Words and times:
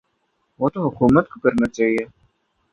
وہ 0.59 0.69
تو 0.69 0.79
حکومتوں 0.87 1.29
کو 1.31 1.39
کرنا 1.39 1.67
چاہیے۔ 1.69 2.03